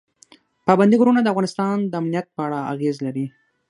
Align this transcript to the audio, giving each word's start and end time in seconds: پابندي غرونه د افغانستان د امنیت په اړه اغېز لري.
پابندي 0.67 0.95
غرونه 0.99 1.19
د 1.23 1.27
افغانستان 1.33 1.77
د 1.85 1.93
امنیت 2.01 2.27
په 2.35 2.39
اړه 2.45 2.59
اغېز 2.73 2.95
لري. 3.05 3.25